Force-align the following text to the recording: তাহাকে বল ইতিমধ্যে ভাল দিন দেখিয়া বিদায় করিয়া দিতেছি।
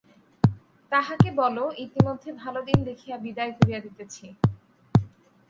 তাহাকে 0.91 1.29
বল 1.31 1.57
ইতিমধ্যে 1.77 2.29
ভাল 2.41 2.55
দিন 2.67 2.79
দেখিয়া 2.89 3.15
বিদায় 3.17 3.53
করিয়া 3.57 3.79
দিতেছি। 3.79 4.25